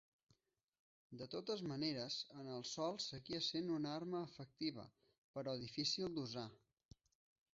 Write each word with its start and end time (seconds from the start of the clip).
De 1.21 1.25
totes 1.33 1.59
maneres, 1.71 2.15
en 2.43 2.47
el 2.55 2.63
sòl 2.69 2.97
seguia 3.07 3.41
sent 3.49 3.69
una 3.75 3.93
arma 3.99 4.21
efectiva, 4.31 4.85
però 5.37 5.57
difícil 5.67 6.17
d'usar. 6.17 6.49